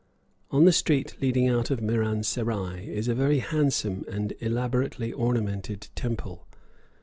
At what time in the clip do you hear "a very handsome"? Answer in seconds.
3.07-4.03